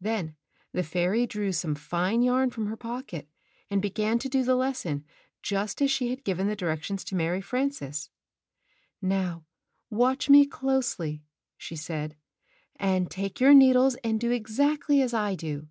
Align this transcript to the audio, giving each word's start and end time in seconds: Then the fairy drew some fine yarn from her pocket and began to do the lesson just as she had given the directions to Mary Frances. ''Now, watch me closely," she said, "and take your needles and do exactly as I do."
Then 0.00 0.34
the 0.72 0.82
fairy 0.82 1.28
drew 1.28 1.52
some 1.52 1.76
fine 1.76 2.22
yarn 2.22 2.50
from 2.50 2.66
her 2.66 2.76
pocket 2.76 3.28
and 3.70 3.80
began 3.80 4.18
to 4.18 4.28
do 4.28 4.42
the 4.42 4.56
lesson 4.56 5.04
just 5.44 5.80
as 5.80 5.92
she 5.92 6.10
had 6.10 6.24
given 6.24 6.48
the 6.48 6.56
directions 6.56 7.04
to 7.04 7.14
Mary 7.14 7.40
Frances. 7.40 8.10
''Now, 9.00 9.44
watch 9.88 10.28
me 10.28 10.44
closely," 10.44 11.22
she 11.56 11.76
said, 11.76 12.16
"and 12.80 13.08
take 13.12 13.38
your 13.38 13.54
needles 13.54 13.94
and 14.02 14.18
do 14.18 14.32
exactly 14.32 15.00
as 15.02 15.14
I 15.14 15.36
do." 15.36 15.68